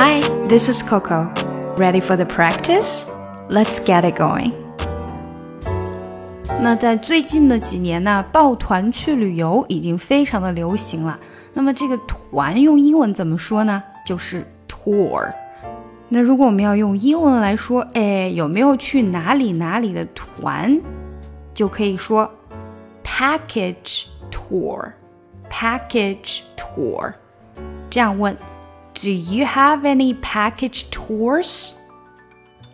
[0.00, 1.28] Hi, this is Coco.
[1.76, 3.10] Ready for the practice?
[3.50, 4.52] Let's get it going.
[6.62, 11.18] 那在最近的几年呢，抱团去旅游已经非常的流行了。
[11.52, 13.82] 那么这个团用英文怎么说呢？
[14.06, 15.32] 就是 tour。
[16.08, 20.80] 那如果我们要用英文来说，哎，有没有去哪里哪里的团，
[21.52, 22.30] 就可以说
[23.02, 24.92] package tour。
[25.50, 27.14] package tour。
[27.90, 28.36] 这样问
[28.97, 31.73] ：Do you have any package tours?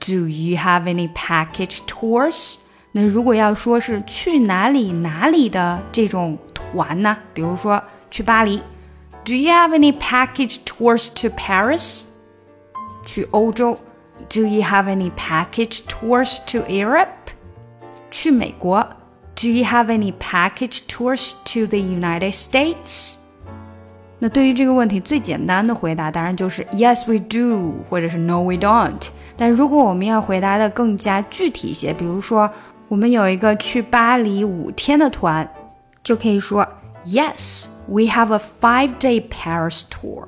[0.00, 2.58] Do you have any package tours?
[2.92, 7.16] 那如果要说是去哪里哪里的这种团呢？
[7.32, 8.60] 比如说去巴黎，
[9.24, 12.04] Do you have any package tours to Paris?
[13.04, 13.78] 去欧洲，
[14.28, 17.08] Do you have any package tours to Europe?
[18.10, 18.86] 去美国，
[19.34, 23.16] Do you have any package tours to the United States?
[24.19, 29.09] 那对于这个问题最简单的回答当然就是 Yes we do，或者是 No we don't。
[29.35, 32.49] 但如果我们要回答的更加具体一些，比如说
[32.87, 35.47] 我们有一个去巴黎五天的团，
[36.03, 36.67] 就可以说
[37.05, 40.27] Yes we have a five-day Paris tour。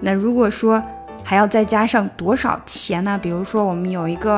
[0.00, 0.80] 那如果说
[1.24, 3.18] 还要再加上多少钱呢？
[3.20, 4.34] 比如说我们有一个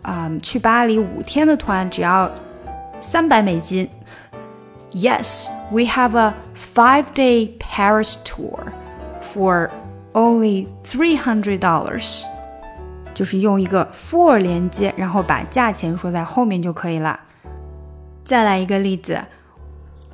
[0.00, 2.30] 啊、嗯、去巴黎五天的团，只要
[3.00, 3.86] 三百美金。
[4.91, 8.71] Yes, we have a five day Paris tour
[9.21, 9.69] for
[10.13, 12.23] only $300.
[13.13, 17.19] 就是用一个 for 连接，然后把价钱说在后面就可以了。
[18.23, 19.19] 再来一个例子，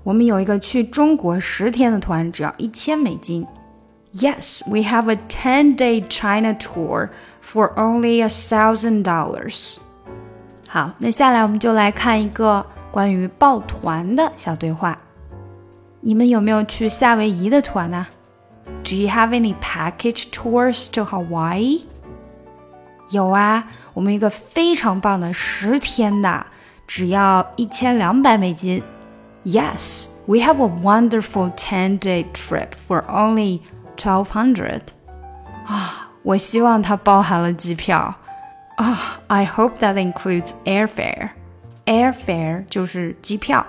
[0.03, 3.45] 我们有一个去中国十天的团，只要一千美金。
[4.13, 7.09] Yes, we have a 10 day China tour
[7.43, 9.77] for only a thousand dollars.
[10.67, 14.97] 好，那下来我们就来看一个 关于抱团的小对话。
[16.01, 18.07] 你们有没有去夏威夷的团呢？
[18.83, 21.81] Do you have any package tours to Hawaii？
[23.09, 26.45] 有啊，我们一个非常棒的十天的，
[26.87, 28.81] 只要一千两百美金。
[29.43, 33.61] Yes, we have a wonderful ten-day trip for only
[33.97, 34.81] twelve hundred.
[35.65, 38.15] 啊，我希望它包含了机票。
[38.75, 38.85] 啊、
[39.27, 41.31] oh,，I hope that includes airfare.
[41.85, 43.65] Airfare 就是机票。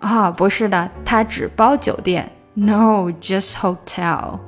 [0.00, 2.30] 啊，不是的，它只包酒店。
[2.54, 4.38] No, just hotel.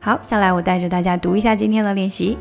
[0.00, 2.38] 好，下来我带着大家读一下今天的练习。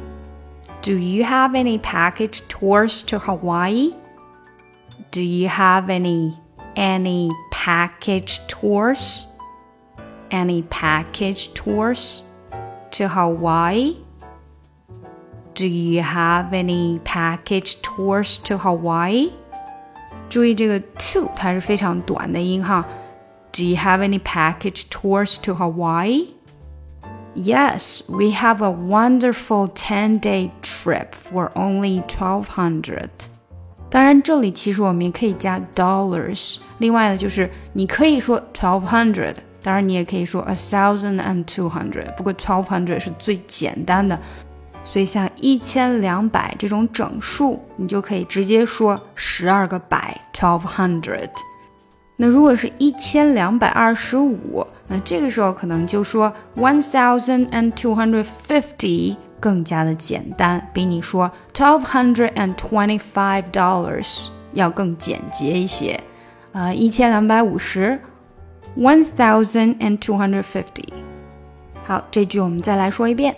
[0.82, 3.94] Do you have any package tours to Hawaii?
[5.12, 6.36] Do you have any
[6.76, 9.26] any package tours?
[10.30, 12.22] Any package tours
[12.92, 13.98] to Hawaii?
[15.56, 19.32] Do you have any package tours to Hawaii?
[20.30, 22.86] 注意这个 to 它是非常短的音哈。
[23.52, 26.28] Do you have any package tours to Hawaii?
[27.36, 33.10] Yes, we have a wonderful 10-day trip for only 1200.
[33.90, 36.60] 当然，这里其实我们也可以加 dollars。
[36.78, 42.14] 另外呢，就是你可以说 twelve hundred，当然你也可以说 a thousand and two hundred。
[42.16, 44.18] 不过 twelve hundred 是最简单的，
[44.89, 51.29] 所以像一千两百这种整数，你就可以直接说十二个百 twelve hundred。
[52.17, 66.01] 那如果是一千两百二十五，那这个时候可能就说 one thousand and two hundred fifty 更加的简单，比你说 twelve hundred and twenty five dollars 要更简洁一些。
[66.53, 68.01] 啊、呃，一千两百五十
[68.79, 70.89] one thousand and two hundred fifty。
[71.85, 73.37] 好，这句我们再来说一遍。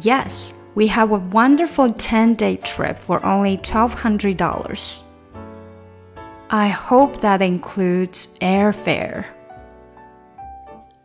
[0.00, 5.03] Yes, we have a wonderful ten-day trip for only twelve hundred dollars.
[6.49, 9.25] I hope that includes airfare.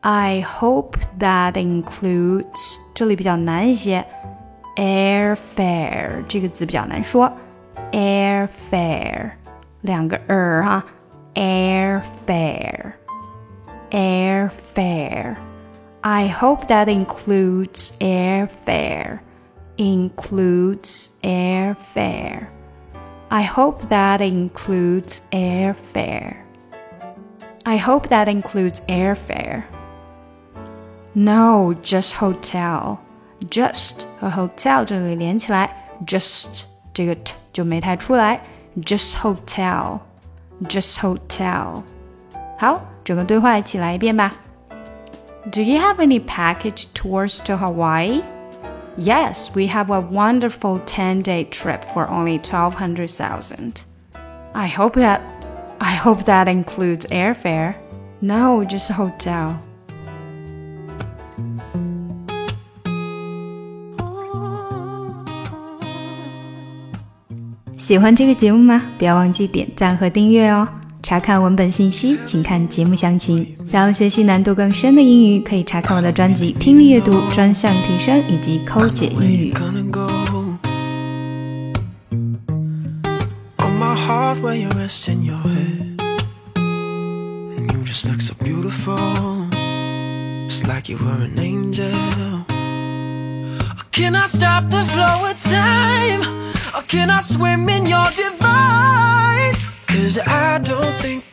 [0.02, 4.04] I hope that includes 这里比较难一些，
[4.76, 7.32] airfare 这个字比较难说，
[7.92, 9.32] airfare
[9.82, 10.84] 两个 er 哈，
[11.34, 12.92] airfare
[13.90, 15.36] airfare.
[16.02, 19.20] I hope that includes airfare.
[19.78, 22.46] Includes airfare.
[23.28, 26.36] I hope that includes airfare.
[27.64, 29.64] I hope that includes airfare.
[31.14, 32.98] No, just hotel.
[33.50, 35.70] Just 和 hotel 这里连起来，
[36.06, 38.40] just 这个 t 就没太出来。
[38.82, 40.00] Just hotel,
[40.62, 41.82] just hotel.
[42.58, 44.32] 好，整个对话一起来一遍吧。
[45.52, 48.22] Do you have any package tours to Hawaii?
[49.01, 53.85] Yes, we have a wonderful 10 day trip for only 1200,000.
[54.53, 55.21] I hope that
[55.79, 57.75] I hope that includes airfare.
[58.21, 59.57] No, just a hotel.
[67.77, 68.81] 喜欢这个节目吗？
[68.97, 70.67] 不要忘记点赞和订阅哦。
[71.01, 73.55] 查看文本信息，请看节目详情。
[73.65, 79.53] 想要学习难度更深的英语，可以查看我的专辑《听力阅读专项提升》以及《抠解英语》。
[100.09, 101.28] Cause I don't think